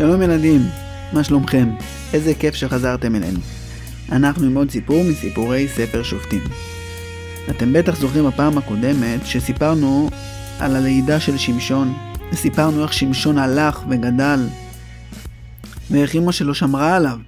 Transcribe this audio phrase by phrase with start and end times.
[0.00, 0.60] שלום ילדים,
[1.12, 1.68] מה שלומכם?
[2.12, 3.38] איזה כיף שחזרתם אלינו.
[4.12, 6.40] אנחנו עם עוד סיפור מסיפורי ספר שופטים.
[7.50, 10.10] אתם בטח זוכרים בפעם הקודמת שסיפרנו
[10.58, 11.94] על הלידה של שמשון,
[12.32, 14.46] וסיפרנו איך שמשון הלך וגדל,
[15.90, 17.18] ואיך אמא שלו שמרה עליו,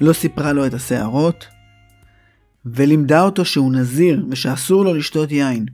[0.00, 1.46] לא סיפרה לו את השערות,
[2.66, 5.66] ולימדה אותו שהוא נזיר ושאסור לו לשתות יין.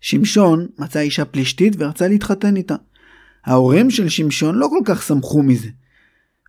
[0.00, 2.74] שמשון מצא אישה פלישתית ורצה להתחתן איתה.
[3.48, 5.68] ההורים של שמשון לא כל כך שמחו מזה,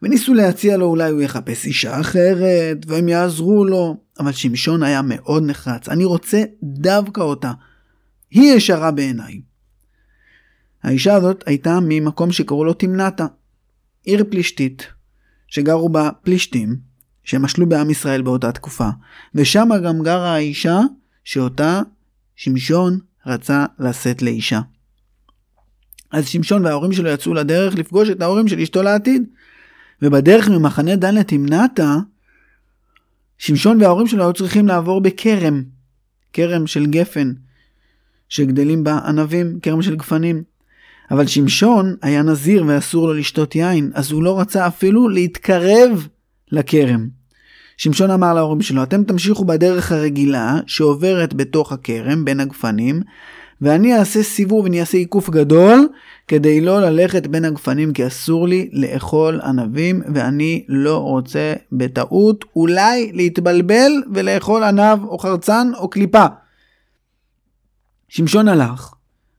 [0.04, 5.44] וניסו להציע לו אולי הוא יחפש אישה אחרת, והם יעזרו לו, אבל שמשון היה מאוד
[5.46, 7.52] נחרץ, אני רוצה דווקא אותה.
[8.32, 9.42] היא ישרה בעיניי.
[10.84, 13.26] האישה הזאת הייתה ממקום שקראו לו תמנתה,
[14.04, 14.88] עיר פלישתית,
[15.48, 16.76] שגרו בה פלישתים,
[17.24, 18.90] שמשלו בעם ישראל באותה תקופה,
[19.36, 20.80] ושם גם גרה האישה
[21.24, 21.82] שאותה
[22.36, 24.60] שמשון רצה לשאת לאישה.
[26.12, 29.24] אז שמשון וההורים שלו יצאו לדרך לפגוש את ההורים של אשתו לעתיד.
[30.02, 31.96] ובדרך ממחנה דן לתמנתה,
[33.38, 35.64] שמשון וההורים שלו היו צריכים לעבור בכרם,
[36.34, 37.34] כרם של גפן,
[38.30, 40.44] שגדלים בה ענבים, כרם של גפנים.
[41.12, 46.08] אבל שמשון היה נזיר ואסור לו לשתות יין, אז הוא לא רצה אפילו להתקרב
[46.52, 47.08] לכרם.
[47.78, 53.02] שמשון אמר להורים שלו, אתם תמשיכו בדרך הרגילה שעוברת בתוך הכרם בין הגפנים,
[53.62, 55.90] ואני אעשה סיבוב ואני אעשה עיקוף גדול
[56.28, 63.12] כדי לא ללכת בין הגפנים כי אסור לי לאכול ענבים ואני לא רוצה בטעות אולי
[63.14, 66.26] להתבלבל ולאכול ענב או חרצן או קליפה.
[68.08, 68.94] שמשון הלך,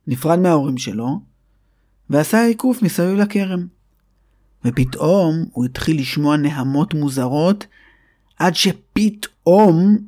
[0.07, 1.21] נפרד מההורים שלו
[2.11, 3.67] ועשה עיקוף מסביב לכרם.
[4.65, 7.67] ופתאום הוא התחיל לשמוע נהמות מוזרות
[8.39, 9.99] עד שפתאום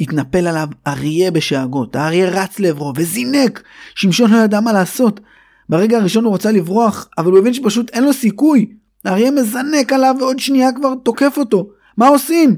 [0.00, 1.96] התנפל עליו אריה בשאגות.
[1.96, 3.62] האריה רץ לעברו וזינק.
[3.94, 5.20] שמשון לא ידע מה לעשות.
[5.68, 8.72] ברגע הראשון הוא רצה לברוח, אבל הוא הבין שפשוט אין לו סיכוי.
[9.04, 11.70] האריה מזנק עליו ועוד שנייה כבר תוקף אותו.
[11.96, 12.56] מה עושים?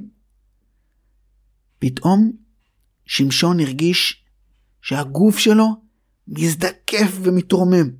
[1.78, 2.32] פתאום
[3.06, 4.24] שמשון הרגיש
[4.82, 5.66] שהגוף שלו
[6.28, 7.90] מזדקף ומתרומם.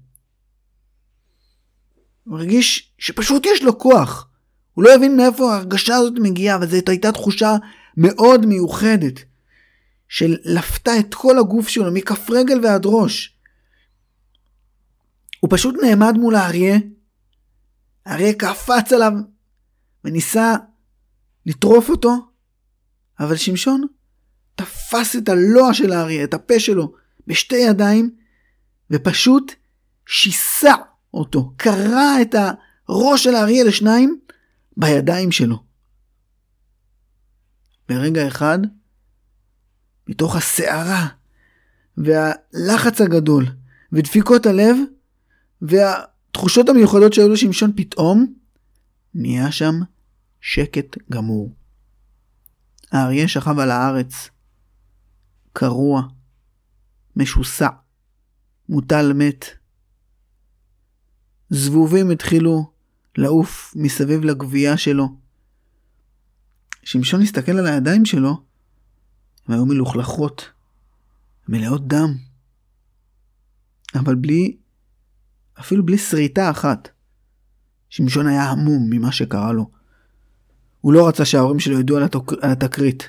[2.25, 4.29] הוא הרגיש שפשוט יש לו כוח.
[4.75, 7.57] הוא לא הבין מאיפה ההרגשה הזאת מגיעה, אבל זאת הייתה תחושה
[7.97, 9.28] מאוד מיוחדת.
[10.09, 13.39] שלפתה את כל הגוף שלו מכף רגל ועד ראש.
[15.41, 16.77] הוא פשוט נעמד מול האריה,
[18.07, 19.13] האריה קפץ עליו
[20.05, 20.55] וניסה
[21.47, 22.15] לטרוף אותו,
[23.21, 23.87] אבל שמשון
[24.55, 26.93] תפס את הלוע של האריה, את הפה שלו,
[27.27, 28.17] בשתי ידיים,
[28.91, 29.53] ופשוט
[30.07, 30.75] שיסע
[31.15, 32.35] אותו, קרע את
[32.89, 34.21] הראש של האריה לשניים
[34.77, 35.65] בידיים שלו.
[37.89, 38.59] ברגע אחד,
[40.09, 41.09] מתוך הסערה
[41.97, 43.47] והלחץ הגדול
[43.93, 44.77] ודפיקות הלב
[45.63, 48.35] והתחושות המיוחדות שהיו לשמשון פתאום
[49.15, 49.75] נהיה שם
[50.41, 51.55] שקט גמור.
[52.93, 54.29] האריה שכב על הארץ,
[55.53, 56.03] קרוע,
[57.17, 57.69] משוסע,
[58.69, 59.45] מוטל מת.
[61.51, 62.71] זבובים התחילו
[63.17, 65.17] לעוף מסביב לגבייה שלו.
[66.83, 68.48] שמשון הסתכל על הידיים שלו
[69.49, 70.49] הן היו מלוכלכות,
[71.49, 72.15] מלאות דם.
[73.95, 74.57] אבל בלי,
[75.61, 76.89] אפילו בלי שריטה אחת.
[77.91, 79.71] שמשון היה המום ממה שקרה לו.
[80.81, 82.33] הוא לא רצה שההורים שלו ידעו על, התוק...
[82.41, 83.09] על התקרית.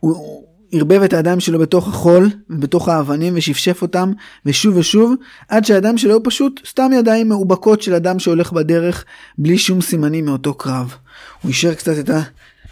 [0.00, 4.12] הוא ערבב את הידיים שלו בתוך החול ובתוך האבנים ושפשף אותם
[4.46, 5.14] ושוב ושוב
[5.48, 9.04] עד שהידיים שלו היו פשוט סתם ידיים מאובקות של אדם שהולך בדרך
[9.38, 10.94] בלי שום סימנים מאותו קרב.
[11.42, 12.10] הוא אישר קצת את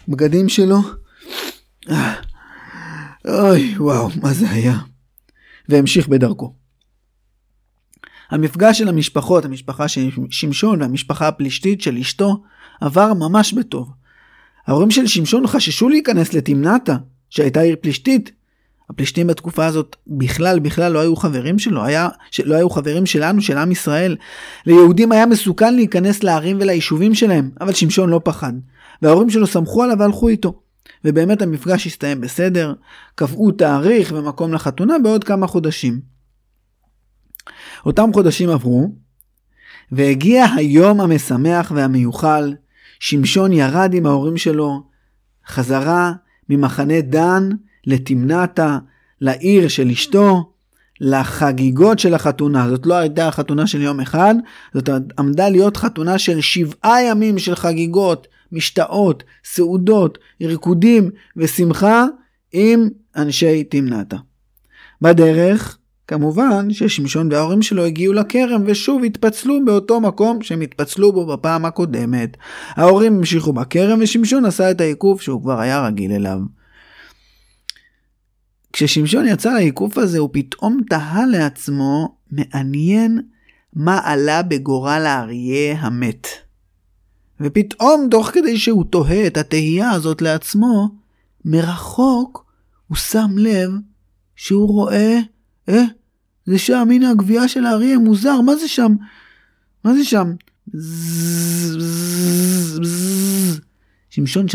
[0.08, 0.78] הבגדים שלו
[3.28, 4.78] אוי, וואו, מה זה היה?
[5.68, 6.54] והמשיך בדרכו.
[8.30, 12.42] המפגש של המשפחות, המשפחה של שמשון והמשפחה הפלישתית של אשתו,
[12.80, 13.92] עבר ממש בטוב.
[14.66, 16.96] ההורים של שמשון חששו להיכנס לתמנתה,
[17.30, 18.32] שהייתה עיר פלישתית.
[18.90, 22.08] הפלישתים בתקופה הזאת בכלל בכלל לא היו חברים שלו, היה,
[22.44, 24.16] לא היו חברים שלנו, של עם ישראל.
[24.66, 28.52] ליהודים היה מסוכן להיכנס לערים וליישובים שלהם, אבל שמשון לא פחד.
[29.02, 30.60] וההורים שלו סמכו עליו והלכו איתו.
[31.06, 32.74] ובאמת המפגש הסתיים בסדר,
[33.14, 36.00] קבעו תאריך ומקום לחתונה בעוד כמה חודשים.
[37.86, 38.90] אותם חודשים עברו,
[39.92, 42.54] והגיע היום המשמח והמיוחל,
[43.00, 44.82] שמשון ירד עם ההורים שלו
[45.48, 46.12] חזרה
[46.48, 47.48] ממחנה דן
[47.86, 48.78] לתמנתה,
[49.20, 50.52] לעיר של אשתו,
[51.00, 52.68] לחגיגות של החתונה.
[52.68, 54.34] זאת לא הייתה החתונה של יום אחד,
[54.74, 54.88] זאת
[55.18, 62.04] עמדה להיות חתונה של שבעה ימים של חגיגות, משתאות, סעודות, ריקודים ושמחה
[62.52, 64.16] עם אנשי תמנתה.
[65.02, 65.78] בדרך
[66.08, 72.36] כמובן ששמשון וההורים שלו הגיעו לכרם ושוב התפצלו באותו מקום שהם התפצלו בו בפעם הקודמת.
[72.68, 76.38] ההורים המשיכו בכרם ושמשון עשה את העיקוף שהוא כבר היה רגיל אליו.
[78.76, 83.22] כששמשון יצא לעיקוף הזה הוא פתאום תהה לעצמו מעניין
[83.72, 86.26] מה עלה בגורל האריה המת.
[87.40, 90.88] ופתאום תוך כדי שהוא תוהה את התהייה הזאת לעצמו,
[91.44, 92.44] מרחוק
[92.86, 93.70] הוא שם לב
[94.36, 95.18] שהוא רואה,
[95.68, 95.82] אה,
[96.46, 98.92] זה שם, הנה הגבייה של האריה, מוזר, מה זה שם?
[99.84, 100.32] מה זה שם?
[104.10, 104.48] שמשון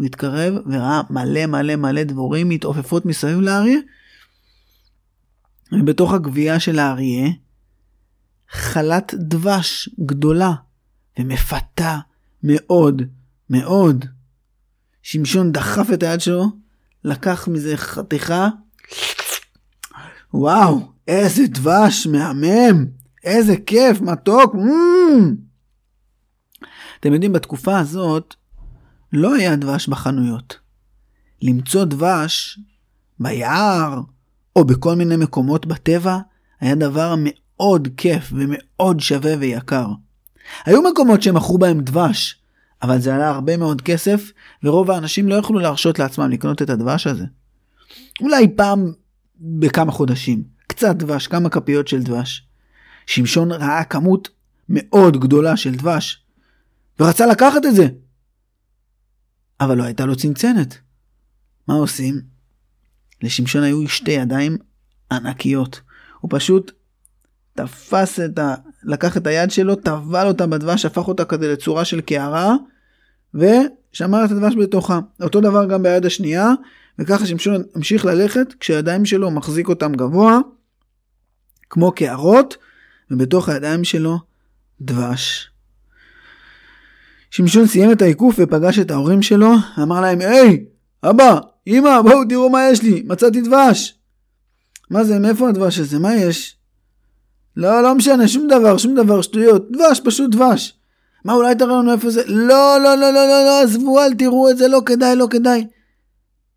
[0.00, 3.78] הוא התקרב וראה מלא מלא מלא דבורים מתעופפות מסביב לאריה.
[5.72, 7.30] ובתוך הגבייה של האריה,
[8.50, 10.52] חלת דבש גדולה
[11.18, 11.98] ומפתה
[12.42, 13.02] מאוד
[13.50, 14.04] מאוד.
[15.02, 16.46] שמשון דחף את היד שלו,
[17.04, 18.48] לקח מזה חתיכה.
[20.34, 22.86] וואו, איזה דבש מהמם,
[23.24, 24.54] איזה כיף, מתוק.
[24.54, 25.34] Mm.
[27.00, 28.34] אתם יודעים, בתקופה הזאת
[29.12, 30.58] לא היה דבש בחנויות.
[31.42, 32.58] למצוא דבש
[33.20, 34.00] ביער
[34.56, 36.18] או בכל מיני מקומות בטבע
[36.60, 39.86] היה דבר מאוד כיף ומאוד שווה ויקר.
[40.64, 42.38] היו מקומות שמכרו בהם דבש,
[42.82, 44.30] אבל זה עלה הרבה מאוד כסף,
[44.62, 47.24] ורוב האנשים לא יכלו להרשות לעצמם לקנות את הדבש הזה.
[48.20, 48.92] אולי פעם
[49.40, 52.46] בכמה חודשים, קצת דבש, כמה כפיות של דבש.
[53.06, 54.28] שמשון ראה כמות
[54.68, 56.22] מאוד גדולה של דבש,
[57.00, 57.88] ורצה לקחת את זה.
[59.60, 60.78] אבל לא הייתה לו צנצנת.
[61.68, 62.20] מה עושים?
[63.22, 64.56] לשמשון היו שתי ידיים
[65.12, 65.80] ענקיות.
[66.20, 66.72] הוא פשוט
[67.54, 68.54] תפס את ה...
[68.82, 72.54] לקח את היד שלו, טבל אותה בדבש, הפך אותה כזה לצורה של קערה,
[73.34, 75.00] ושמר את הדבש בתוכה.
[75.22, 76.50] אותו דבר גם ביד השנייה,
[76.98, 80.38] וככה שמשון המשיך ללכת, כשהידיים שלו מחזיק אותם גבוה,
[81.70, 82.56] כמו קערות,
[83.10, 84.18] ובתוך הידיים שלו
[84.80, 85.49] דבש.
[87.30, 90.64] שמשון סיים את העיקוף ופגש את ההורים שלו, אמר להם, היי,
[91.02, 93.98] אבא, אמא, בואו תראו מה יש לי, מצאתי דבש.
[94.90, 96.56] מה זה, מאיפה הדבש הזה, מה יש?
[97.56, 99.70] לא, לא משנה, שום דבר, שום דבר, שטויות.
[99.70, 100.76] דבש, פשוט דבש.
[101.24, 102.22] מה, אולי תראה לנו איפה זה?
[102.26, 105.66] לא, לא, לא, לא, לא, לא, עזבו, אל תראו את זה, לא כדאי, לא כדאי.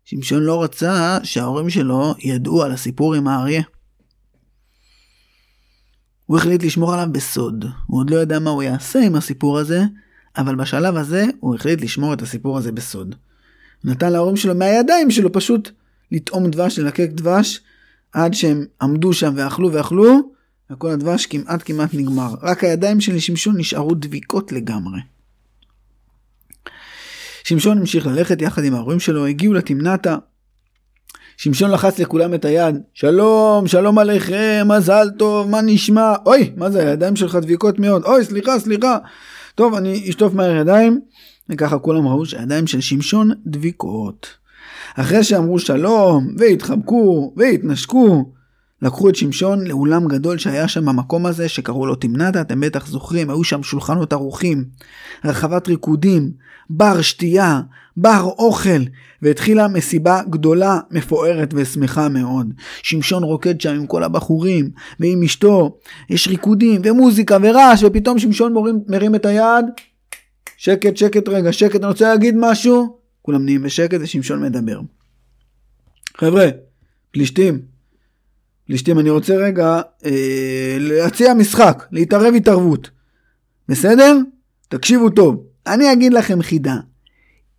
[0.04, 3.62] שמשון לא רצה שההורים שלו ידעו על הסיפור עם האריה.
[6.26, 7.64] הוא החליט לשמור עליו בסוד.
[7.86, 9.82] הוא עוד לא ידע מה הוא יעשה עם הסיפור הזה,
[10.36, 13.14] אבל בשלב הזה הוא החליט לשמור את הסיפור הזה בסוד.
[13.84, 15.70] נתן להורים שלו מהידיים שלו פשוט
[16.12, 17.60] לטעום דבש, ללקק דבש,
[18.12, 20.30] עד שהם עמדו שם ואכלו ואכלו,
[20.70, 22.34] וכל הדבש כמעט כמעט נגמר.
[22.42, 25.00] רק הידיים של שמשון נשארו דביקות לגמרי.
[27.44, 30.16] שמשון המשיך ללכת יחד עם ההורים שלו, הגיעו לתמנתה.
[31.36, 36.12] שמשון לחץ לכולם את היד, שלום, שלום עליכם, מזל טוב, מה נשמע?
[36.26, 38.98] אוי, מה זה, הידיים שלך דביקות מאוד, אוי, סליחה, סליחה.
[39.54, 41.00] טוב, אני אשטוף מהר ידיים,
[41.48, 44.26] וככה כולם ראו שהידיים של שמשון דביקות.
[44.94, 48.32] אחרי שאמרו שלום, והתחבקו, והתנשקו,
[48.84, 53.30] לקחו את שמשון לאולם גדול שהיה שם במקום הזה שקראו לו תמנתה, אתם בטח זוכרים,
[53.30, 54.64] היו שם שולחנות ערוכים,
[55.24, 56.30] רחבת ריקודים,
[56.70, 57.60] בר שתייה,
[57.96, 58.82] בר אוכל,
[59.22, 62.52] והתחילה מסיבה גדולה, מפוארת ושמחה מאוד.
[62.82, 65.78] שמשון רוקד שם עם כל הבחורים, ועם אשתו,
[66.10, 69.64] יש ריקודים ומוזיקה ורעש, ופתאום שמשון מורים, מרים את היד,
[70.56, 74.80] שקט, שקט רגע, שקט, אני רוצה להגיד משהו, כולם נהיים בשקט ושמשון מדבר.
[76.16, 76.48] חבר'ה,
[77.10, 77.73] פלישתים,
[78.66, 82.90] פלישתים, אני רוצה רגע אה, להציע משחק, להתערב התערבות.
[83.68, 84.18] בסדר?
[84.68, 85.46] תקשיבו טוב.
[85.66, 86.76] אני אגיד לכם חידה.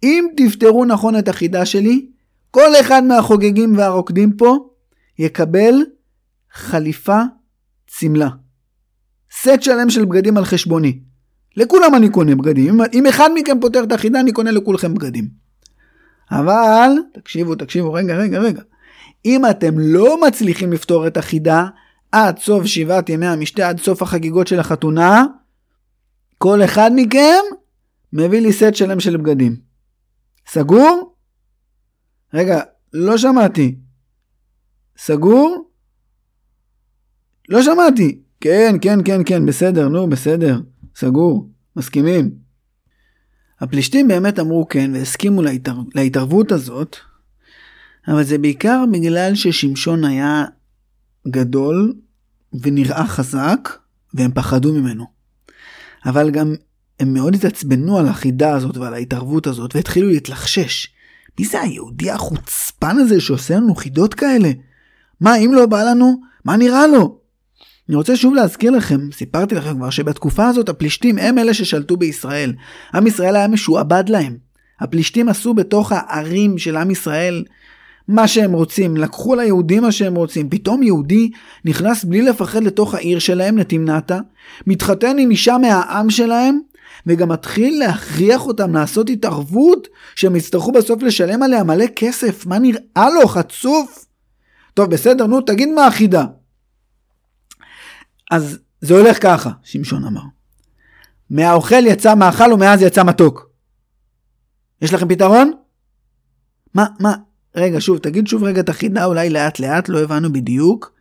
[0.04, 2.06] אם תפתרו נכון את החידה שלי,
[2.52, 4.70] כל אחד מהחוגגים והרוקדים פה
[5.20, 5.74] יקבל
[6.54, 7.20] חליפה
[7.88, 8.30] צמלה.
[9.32, 11.00] סט שלם של בגדים על חשבוני.
[11.58, 12.82] לכולם אני קונה בגדים.
[12.82, 15.28] אם, אם אחד מכם פותר את החידה, אני קונה לכולכם בגדים.
[16.32, 18.62] אבל, תקשיבו, תקשיבו, רגע, רגע, רגע.
[19.26, 21.68] אם אתם לא מצליחים לפתור את החידה
[22.12, 25.26] עד סוף שבעת ימי המשתה, עד סוף החגיגות של החתונה,
[26.38, 27.44] כל אחד מכם
[28.14, 29.56] מביא לי סט שלם של בגדים.
[30.48, 31.16] סגור?
[32.34, 32.62] רגע,
[32.94, 33.76] לא שמעתי.
[34.98, 35.70] סגור?
[37.50, 38.22] לא שמעתי.
[38.42, 40.60] כן, כן, כן, כן, בסדר, נו, בסדר.
[40.96, 41.50] סגור.
[41.76, 42.32] מסכימים.
[43.60, 45.78] הפלישתים באמת אמרו כן והסכימו להתער...
[45.96, 46.98] להתערבות הזאת,
[48.08, 50.46] אבל זה בעיקר בגלל ששמשון היה
[51.28, 51.94] גדול
[52.62, 53.70] ונראה חזק,
[54.14, 55.06] והם פחדו ממנו.
[56.06, 56.56] אבל גם
[57.00, 60.88] הם מאוד התעצבנו על החידה הזאת ועל ההתערבות הזאת, והתחילו להתלחשש.
[61.40, 64.52] מי זה היהודי החוצפן הזה שעושה לנו חידות כאלה?
[65.22, 67.20] מה, אם לא בא לנו, מה נראה לו?
[67.90, 72.54] אני רוצה שוב להזכיר לכם, סיפרתי לכם כבר שבתקופה הזאת הפלישתים הם אלה ששלטו בישראל.
[72.94, 74.38] עם ישראל היה משועבד להם.
[74.80, 77.44] הפלישתים עשו בתוך הערים של עם ישראל
[78.08, 80.50] מה שהם רוצים, לקחו ליהודים מה שהם רוצים.
[80.50, 81.32] פתאום יהודי
[81.66, 84.20] נכנס בלי לפחד לתוך העיר שלהם, לתמנתה,
[84.68, 86.60] מתחתן עם אישה מהעם שלהם,
[87.08, 92.46] וגם מתחיל להכריח אותם לעשות התערבות שהם יצטרכו בסוף לשלם עליה מלא כסף.
[92.46, 94.06] מה נראה לו, חצוף?
[94.74, 96.26] טוב, בסדר, נו, תגיד מה החידה.
[98.32, 100.22] אז זה הולך ככה, שמשון אמר.
[101.30, 103.50] מהאוכל יצא מאכל ומאז יצא מתוק.
[104.82, 105.52] יש לכם פתרון?
[106.74, 107.16] מה, מה,
[107.56, 110.92] רגע, שוב, תגיד שוב רגע את החידה, אולי לאט לאט, לא הבנו בדיוק.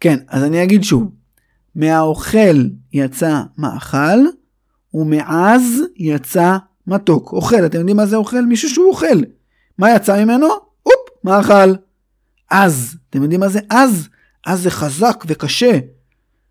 [0.00, 1.10] כן, אז אני אגיד שוב.
[1.74, 4.18] מהאוכל יצא מאכל,
[4.94, 6.56] ומעז יצא
[6.86, 7.32] מתוק.
[7.32, 8.40] אוכל, אתם יודעים מה זה אוכל?
[8.40, 9.20] מישהו שהוא אוכל.
[9.78, 10.46] מה יצא ממנו?
[10.86, 11.74] אופ, מאכל.
[12.50, 14.08] עז, אתם יודעים מה זה עז?
[14.46, 15.78] עז זה חזק וקשה.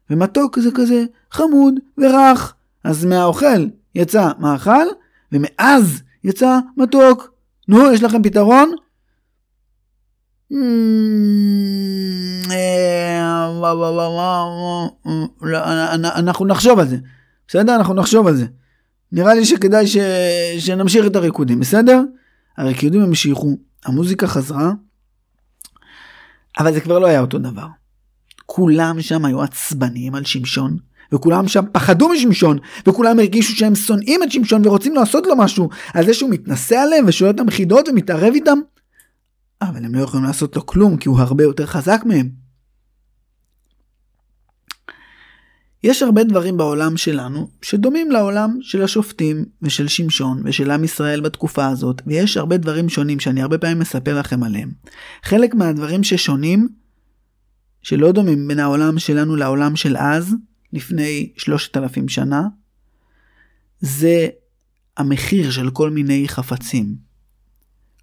[0.09, 2.53] ומתוק זה כזה חמוד ורך.
[2.83, 3.65] אז מהאוכל
[3.95, 4.87] יצא מאכל,
[5.31, 7.31] ומעז יצא מתוק.
[7.67, 8.75] נו, יש לכם פתרון?
[16.15, 16.97] אנחנו נחשוב על זה.
[17.47, 17.75] בסדר?
[17.75, 18.45] אנחנו נחשוב על זה.
[19.11, 19.97] נראה לי שכדאי ש...
[20.59, 22.01] שנמשיך את הריקודים, בסדר?
[22.57, 24.71] הריקודים המשיכו, המוזיקה חזרה,
[26.59, 27.67] אבל זה כבר לא היה אותו דבר.
[28.45, 30.77] כולם שם היו עצבניים על שמשון,
[31.13, 36.05] וכולם שם פחדו משמשון, וכולם הרגישו שהם שונאים את שמשון ורוצים לעשות לו משהו, על
[36.05, 38.59] זה שהוא מתנשא עליהם ושואל אותם חידות ומתערב איתם.
[39.69, 42.45] אבל הם לא יכולים לעשות לו כלום כי הוא הרבה יותר חזק מהם.
[45.85, 51.67] יש הרבה דברים בעולם שלנו שדומים לעולם של השופטים ושל שמשון ושל עם ישראל בתקופה
[51.67, 54.71] הזאת, ויש הרבה דברים שונים שאני הרבה פעמים מספר לכם עליהם.
[55.23, 56.69] חלק מהדברים ששונים,
[57.81, 60.35] שלא דומים בין העולם שלנו לעולם של אז,
[60.73, 62.41] לפני שלושת אלפים שנה,
[63.79, 64.27] זה
[64.97, 66.95] המחיר של כל מיני חפצים.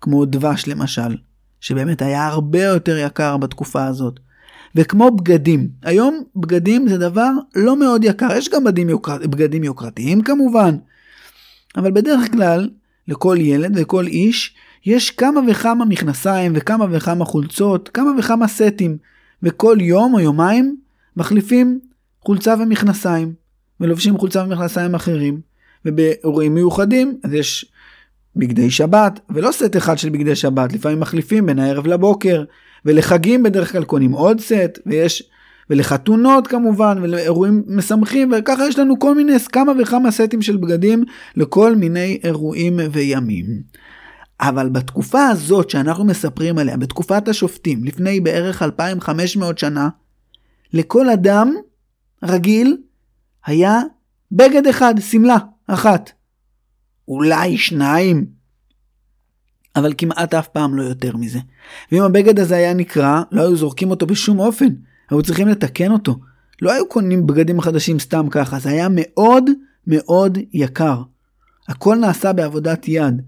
[0.00, 1.16] כמו דבש למשל,
[1.62, 4.20] שבאמת היה הרבה יותר יקר בתקופה הזאת.
[4.74, 9.18] וכמו בגדים, היום בגדים זה דבר לא מאוד יקר, יש גם בגדים, יוקר...
[9.18, 10.76] בגדים יוקרתיים כמובן,
[11.76, 12.70] אבל בדרך כלל
[13.08, 14.54] לכל ילד וכל איש
[14.86, 18.96] יש כמה וכמה מכנסיים וכמה וכמה חולצות, כמה וכמה סטים,
[19.42, 20.76] וכל יום או יומיים
[21.16, 21.80] מחליפים
[22.20, 23.32] חולצה ומכנסיים,
[23.80, 25.40] ולובשים חולצה ומכנסיים אחרים,
[25.84, 27.71] ובאירועים מיוחדים אז יש
[28.36, 32.44] בגדי שבת, ולא סט אחד של בגדי שבת, לפעמים מחליפים בין הערב לבוקר,
[32.84, 35.22] ולחגים בדרך כלל קונים עוד סט, ויש,
[35.70, 41.04] ולחתונות כמובן, ולאירועים משמחים, וככה יש לנו כל מיני, כמה וכמה סטים של בגדים
[41.36, 43.46] לכל מיני אירועים וימים.
[44.40, 49.88] אבל בתקופה הזאת שאנחנו מספרים עליה, בתקופת השופטים, לפני בערך 2500 שנה,
[50.72, 51.54] לכל אדם
[52.22, 52.76] רגיל
[53.46, 53.80] היה
[54.32, 55.36] בגד אחד, שמלה
[55.66, 56.10] אחת.
[57.12, 58.26] אולי שניים,
[59.76, 61.38] אבל כמעט אף פעם לא יותר מזה.
[61.92, 64.68] ואם הבגד הזה היה נקרע, לא היו זורקים אותו בשום אופן,
[65.10, 66.18] היו צריכים לתקן אותו.
[66.62, 69.50] לא היו קונים בגדים חדשים סתם ככה, זה היה מאוד
[69.86, 71.02] מאוד יקר.
[71.68, 73.22] הכל נעשה בעבודת יד.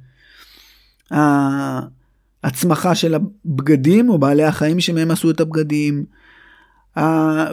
[2.45, 6.05] ההצמחה של הבגדים, או בעלי החיים שמהם עשו את הבגדים,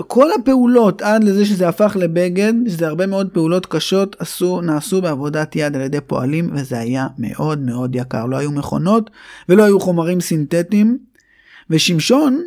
[0.07, 5.55] כל הפעולות עד לזה שזה הפך לבגד, שזה הרבה מאוד פעולות קשות, עשו, נעשו בעבודת
[5.55, 8.25] יד על ידי פועלים, וזה היה מאוד מאוד יקר.
[8.25, 9.09] לא היו מכונות
[9.49, 10.97] ולא היו חומרים סינתטיים.
[11.69, 12.41] ושמשון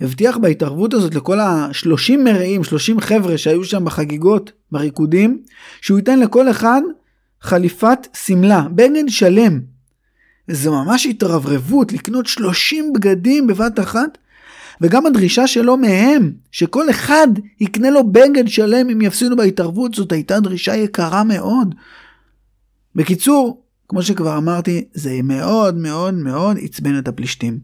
[0.00, 5.42] הבטיח בהתערבות הזאת לכל ה-30 מרעים, 30 חבר'ה שהיו שם בחגיגות, בריקודים,
[5.80, 6.80] שהוא ייתן לכל אחד
[7.40, 9.60] חליפת שמלה, בגד שלם.
[10.48, 14.18] זו ממש התרברבות לקנות 30 בגדים בבת אחת.
[14.80, 17.28] וגם הדרישה שלו מהם, שכל אחד
[17.60, 21.74] יקנה לו בגד שלם אם יפסידו בהתערבות, זאת הייתה דרישה יקרה מאוד.
[22.94, 27.58] בקיצור, כמו שכבר אמרתי, זה מאוד מאוד מאוד עצבן את הפלישתים.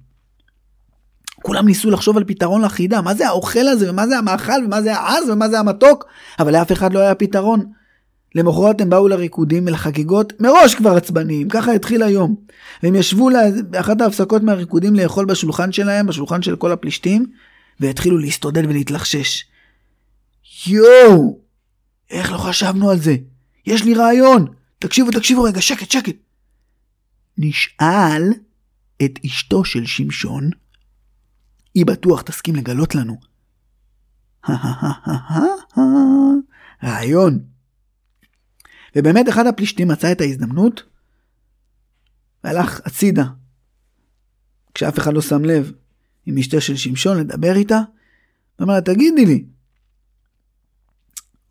[1.42, 4.95] כולם ניסו לחשוב על פתרון לחידה, מה זה האוכל הזה, ומה זה המאכל, ומה זה
[4.95, 6.04] העז, ומה זה המתוק,
[6.38, 7.73] אבל לאף אחד לא היה פתרון.
[8.35, 12.37] למחרת הם באו לריקודים ולחגיגות מראש כבר עצבניים, ככה התחיל היום.
[12.83, 13.31] והם ישבו
[13.71, 17.27] באחת ההפסקות מהריקודים לאכול בשולחן שלהם, בשולחן של כל הפלישתים,
[17.81, 19.45] והתחילו להסתודד ולהתלחשש.
[20.67, 21.39] יואו!
[22.11, 23.17] איך לא חשבנו על זה?
[23.67, 24.47] יש לי רעיון!
[24.79, 26.17] תקשיבו, תקשיבו רגע, שקט, שקט.
[27.39, 28.23] נשאל
[29.05, 30.51] את אשתו של שמשון,
[31.75, 33.17] היא בטוח תסכים לגלות לנו.
[36.85, 37.52] רעיון.
[38.97, 40.83] ובאמת אחד הפלישתים מצא את ההזדמנות
[42.45, 43.25] והלך הצידה.
[44.75, 45.73] כשאף אחד לא שם לב,
[46.27, 47.81] עם אשתו של שמשון לדבר איתה,
[48.59, 49.45] ואמר לה, תגידי לי,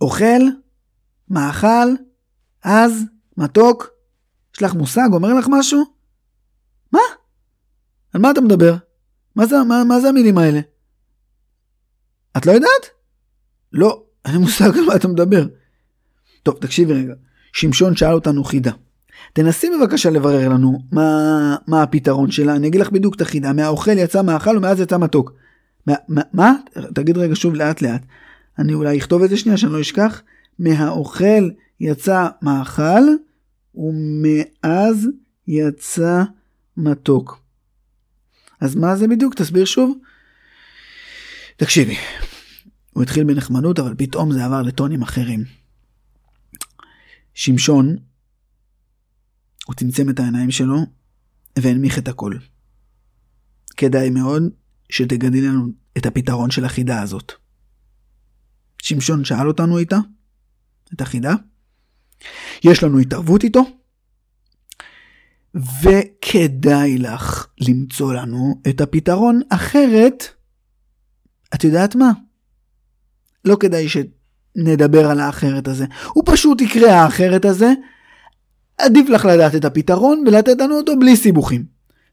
[0.02, 0.42] אוכל,
[1.30, 1.88] מאכל,
[2.64, 3.04] אז,
[3.38, 3.90] מתוק,
[4.56, 5.84] יש לך מושג, אומר לך משהו?
[6.92, 7.00] מה?
[8.14, 8.76] על מה אתה מדבר?
[9.36, 10.60] מה זה, מה, מה זה המילים האלה?
[12.38, 12.86] את לא יודעת?
[13.74, 15.46] לא, אין לי מושג על מה אתה מדבר.
[16.44, 17.14] טוב, תקשיבי רגע.
[17.54, 18.72] שמשון שאל אותנו חידה.
[19.34, 23.54] תנסי בבקשה לברר לנו מה, מה הפתרון שלה, אני אגיד לך בדיוק את החידה.
[23.54, 25.34] מהאוכל יצא מאכל ומאז יצא מתוק.
[25.88, 25.94] מה?
[26.08, 26.22] מה?
[26.34, 26.54] מה?
[26.94, 28.02] תגיד רגע שוב לאט לאט.
[28.60, 30.22] אני אולי אכתוב את זה שנייה שאני לא אשכח.
[30.60, 33.04] מהאוכל יצא מאכל
[33.76, 35.08] ומאז
[35.48, 36.24] יצא
[36.78, 37.42] מתוק.
[38.62, 39.34] אז מה זה בדיוק?
[39.36, 39.98] תסביר שוב.
[41.58, 41.96] תקשיבי,
[42.94, 45.61] הוא התחיל בנחמדות, אבל פתאום זה עבר לטונים אחרים.
[47.34, 47.96] שמשון,
[49.66, 50.78] הוא צמצם את העיניים שלו
[51.60, 52.36] והנמיך את הכל.
[53.78, 54.44] כדאי מאוד
[54.90, 57.32] שתגדי לנו את הפתרון של החידה הזאת.
[58.82, 59.98] שמשון שאל אותנו איתה,
[60.94, 61.34] את החידה.
[62.64, 63.62] יש לנו התערבות איתו,
[65.56, 70.24] וכדאי לך למצוא לנו את הפתרון, אחרת,
[71.56, 72.12] את יודעת מה?
[73.46, 73.90] לא כדאי
[74.58, 75.86] שנדבר על האחרת הזה.
[76.14, 77.74] הוא פשוט יקרה האחרת הזה.
[78.78, 81.66] עדיף לך לדעת את הפתרון ולתת לנו אותו בלי סיבוכים.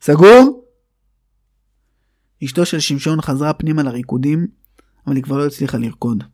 [0.03, 0.65] סגור?
[2.45, 4.47] אשתו של שמשון חזרה פנימה לריקודים,
[5.07, 6.25] אבל היא כבר לא הצליחה לרקוד.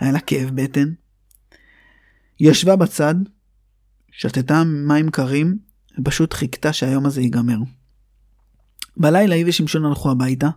[0.00, 0.92] היה לה כאב בטן.
[2.38, 3.14] היא ישבה בצד,
[4.10, 5.58] שתתה מים קרים,
[5.98, 7.58] ופשוט חיכתה שהיום הזה ייגמר.
[8.96, 10.48] בלילה היא ושמשון הלכו הביתה,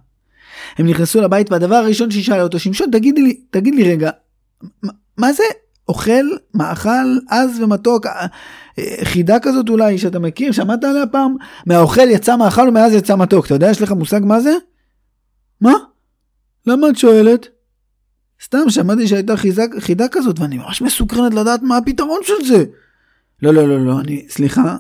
[0.78, 4.10] הם נכנסו לבית והדבר הראשון שהיא שאלה אותו, שמשון תגיד לי, תגיד לי רגע,
[5.18, 5.44] מה זה
[5.88, 8.28] אוכל, מאכל, עז ומתוק, אה,
[9.04, 11.36] חידה כזאת אולי שאתה מכיר, שמעת עליה פעם?
[11.66, 14.54] מהאוכל יצא מאכל ומאז יצא מתוק, אתה יודע, יש לך מושג מה זה?
[15.62, 15.74] מה?
[16.68, 17.48] למה את שואלת?
[18.44, 22.66] סתם שמעתי שהייתה חיזה, חידה כזאת ואני ממש מסוקרנת לדעת מה הפתרון של זה.
[23.42, 24.76] לא, לא, לא, לא, אני, סליחה,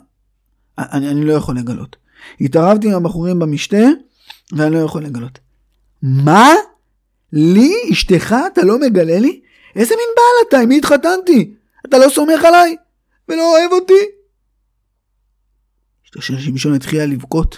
[0.78, 1.96] אני, אני לא יכול לגלות.
[2.42, 3.84] התערבתי עם הבחורים במשתה
[4.52, 5.40] ואני לא יכול לגלות.
[6.02, 6.50] מה?
[7.34, 7.74] לי?
[7.92, 8.36] אשתך?
[8.54, 9.42] אתה לא מגלה לי?
[9.78, 10.64] איזה מין בעל אתה?
[10.64, 11.54] עם מי התחתנתי?
[11.86, 12.76] אתה לא סומך עליי?
[13.30, 14.04] ולא אוהב אותי?
[16.06, 17.58] אשתו של שמשון התחילה לבכות.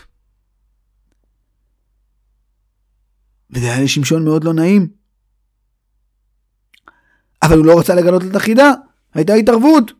[3.51, 4.87] וזה היה לשמשון מאוד לא נעים.
[7.43, 8.71] אבל הוא לא רצה לגלות את החידה,
[9.13, 9.91] הייתה התערבות.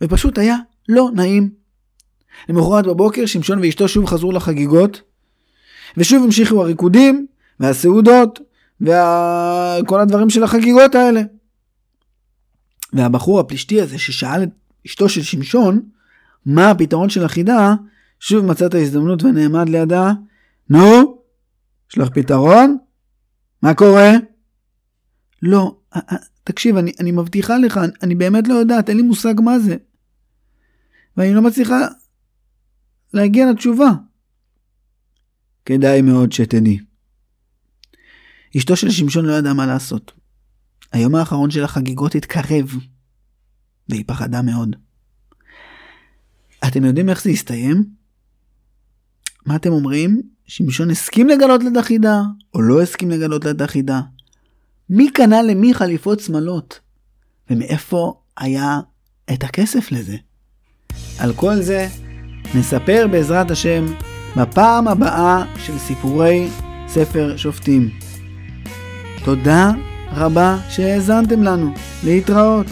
[0.00, 0.56] ופשוט היה
[0.88, 1.54] לא נעים.
[2.48, 5.02] למחרת בבוקר שמשון ואשתו שוב חזרו לחגיגות,
[5.96, 7.26] ושוב המשיכו הריקודים,
[7.60, 8.38] והסעודות,
[8.82, 11.22] וכל הדברים של החגיגות האלה.
[12.92, 14.48] והבחור הפלישתי הזה ששאל את
[14.86, 15.82] אשתו של שמשון,
[16.46, 17.74] מה הפתרון של החידה,
[18.20, 20.12] שוב מצא את ההזדמנות ונעמד לידה,
[20.70, 21.18] נו,
[21.90, 22.78] יש לך פתרון?
[23.62, 24.10] מה קורה?
[25.42, 25.76] לא,
[26.44, 29.76] תקשיב, אני, אני מבטיחה לך, אני, אני באמת לא יודעת, אין לי מושג מה זה.
[31.16, 31.78] ואני לא מצליחה
[33.14, 33.90] להגיע לתשובה.
[35.64, 36.91] כדאי מאוד שתדעי.
[38.56, 40.12] אשתו של שמשון לא ידעה מה לעשות.
[40.92, 42.74] היום האחרון של החגיגות התקרב,
[43.88, 44.76] והיא פחדה מאוד.
[46.66, 47.84] אתם יודעים איך זה הסתיים?
[49.46, 50.22] מה אתם אומרים?
[50.46, 52.22] שמשון הסכים לגלות את החידה,
[52.54, 54.00] או לא הסכים לגלות את החידה?
[54.90, 56.80] מי קנה למי חליפות שמאלות?
[57.50, 58.80] ומאיפה היה
[59.32, 60.16] את הכסף לזה?
[61.18, 61.88] על כל זה
[62.54, 63.84] נספר בעזרת השם
[64.36, 66.48] בפעם הבאה של סיפורי
[66.88, 68.01] ספר שופטים.
[69.24, 69.70] תודה
[70.16, 71.74] רבה שהאזנתם לנו.
[72.04, 72.66] להתראות.